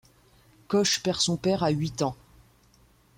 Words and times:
Koch 0.67 1.01
perd 1.03 1.21
son 1.21 1.37
père 1.37 1.61
à 1.61 1.69
huit 1.69 2.01
ans. 2.01 2.15